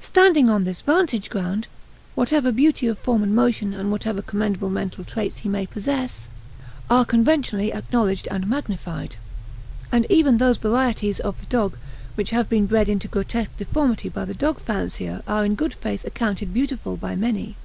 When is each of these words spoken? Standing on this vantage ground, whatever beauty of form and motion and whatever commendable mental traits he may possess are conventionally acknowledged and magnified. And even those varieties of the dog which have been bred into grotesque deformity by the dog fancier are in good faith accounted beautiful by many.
Standing 0.00 0.48
on 0.48 0.62
this 0.62 0.82
vantage 0.82 1.28
ground, 1.28 1.66
whatever 2.14 2.52
beauty 2.52 2.86
of 2.86 2.96
form 2.96 3.24
and 3.24 3.34
motion 3.34 3.74
and 3.74 3.90
whatever 3.90 4.22
commendable 4.22 4.70
mental 4.70 5.02
traits 5.02 5.38
he 5.38 5.48
may 5.48 5.66
possess 5.66 6.28
are 6.88 7.04
conventionally 7.04 7.72
acknowledged 7.72 8.28
and 8.30 8.46
magnified. 8.48 9.16
And 9.90 10.06
even 10.08 10.36
those 10.36 10.58
varieties 10.58 11.18
of 11.18 11.40
the 11.40 11.46
dog 11.46 11.76
which 12.14 12.30
have 12.30 12.48
been 12.48 12.66
bred 12.66 12.88
into 12.88 13.08
grotesque 13.08 13.50
deformity 13.56 14.08
by 14.08 14.24
the 14.26 14.32
dog 14.32 14.60
fancier 14.60 15.22
are 15.26 15.44
in 15.44 15.56
good 15.56 15.74
faith 15.74 16.04
accounted 16.04 16.54
beautiful 16.54 16.96
by 16.96 17.16
many. 17.16 17.56